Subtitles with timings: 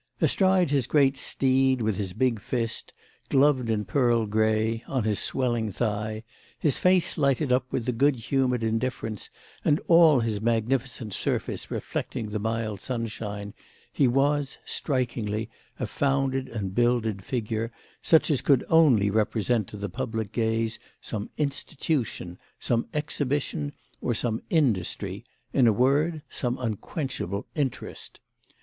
[0.19, 2.91] Astride his great steed, with his big fist,
[3.29, 6.23] gloved in pearl grey, on his swelling thigh,
[6.57, 9.29] his face lighted up with good humoured indifference
[9.63, 13.53] and all his magnificent surface reflecting the mild sunshine,
[13.93, 15.47] he was, strikingly,
[15.79, 17.71] a founded and builded figure,
[18.01, 23.71] such as could only represent to the public gaze some Institution, some Exhibition
[24.01, 25.23] or some Industry,
[25.53, 28.19] in a word some unquenchable Interest.